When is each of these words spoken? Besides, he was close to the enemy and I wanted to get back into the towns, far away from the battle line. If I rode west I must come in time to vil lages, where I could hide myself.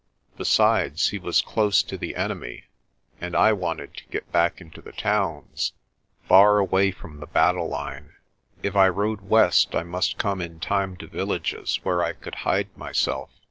Besides, 0.35 1.09
he 1.09 1.19
was 1.19 1.43
close 1.43 1.83
to 1.83 1.95
the 1.95 2.15
enemy 2.15 2.63
and 3.19 3.35
I 3.35 3.53
wanted 3.53 3.93
to 3.97 4.05
get 4.09 4.31
back 4.31 4.59
into 4.59 4.81
the 4.81 4.91
towns, 4.93 5.73
far 6.27 6.57
away 6.57 6.89
from 6.89 7.19
the 7.19 7.27
battle 7.27 7.69
line. 7.69 8.13
If 8.63 8.75
I 8.75 8.89
rode 8.89 9.21
west 9.21 9.75
I 9.75 9.83
must 9.83 10.17
come 10.17 10.41
in 10.41 10.59
time 10.59 10.97
to 10.97 11.07
vil 11.07 11.27
lages, 11.27 11.75
where 11.83 12.01
I 12.01 12.13
could 12.13 12.33
hide 12.49 12.75
myself. 12.75 13.29